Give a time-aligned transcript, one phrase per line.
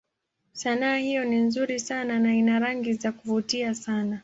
[0.53, 4.19] Sanaa hiyo ni nzuri sana na ina rangi za kuvutia sana.